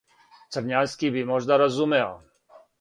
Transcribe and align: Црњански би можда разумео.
Црњански 0.55 1.13
би 1.17 1.23
можда 1.33 1.61
разумео. 1.65 2.11